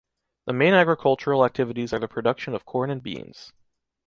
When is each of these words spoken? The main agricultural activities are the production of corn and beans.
The 0.47 0.53
main 0.53 0.73
agricultural 0.73 1.45
activities 1.45 1.93
are 1.93 1.99
the 1.99 2.07
production 2.07 2.55
of 2.55 2.65
corn 2.65 2.89
and 2.89 3.03
beans. 3.03 3.53